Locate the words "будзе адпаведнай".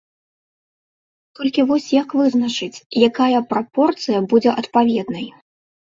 4.35-5.25